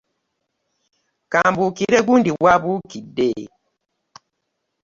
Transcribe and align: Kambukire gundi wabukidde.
Kambukire 1.31 1.97
gundi 2.07 2.29
wabukidde. 2.43 3.29